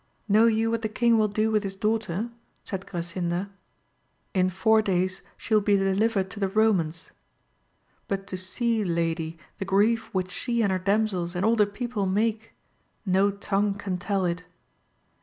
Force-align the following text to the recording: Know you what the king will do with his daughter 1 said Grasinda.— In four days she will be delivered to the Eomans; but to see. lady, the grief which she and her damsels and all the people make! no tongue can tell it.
Know 0.27 0.47
you 0.47 0.71
what 0.71 0.81
the 0.81 0.89
king 0.89 1.19
will 1.19 1.27
do 1.27 1.51
with 1.51 1.61
his 1.61 1.75
daughter 1.75 2.15
1 2.15 2.31
said 2.63 2.87
Grasinda.— 2.87 3.51
In 4.33 4.49
four 4.49 4.81
days 4.81 5.21
she 5.37 5.53
will 5.53 5.61
be 5.61 5.77
delivered 5.77 6.31
to 6.31 6.39
the 6.39 6.49
Eomans; 6.49 7.11
but 8.07 8.25
to 8.25 8.35
see. 8.35 8.83
lady, 8.83 9.37
the 9.59 9.65
grief 9.65 10.11
which 10.11 10.31
she 10.31 10.63
and 10.63 10.71
her 10.71 10.79
damsels 10.79 11.35
and 11.35 11.45
all 11.45 11.55
the 11.55 11.67
people 11.67 12.07
make! 12.07 12.51
no 13.05 13.29
tongue 13.29 13.75
can 13.75 13.99
tell 13.99 14.25
it. 14.25 14.43